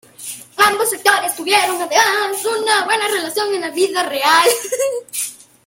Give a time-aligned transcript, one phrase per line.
[0.57, 4.49] Ambos actores tuvieron, además, una buena relación en la vida real.